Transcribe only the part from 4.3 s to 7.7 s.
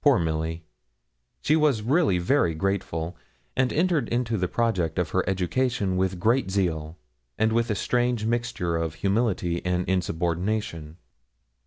the project of her education with great zeal, and with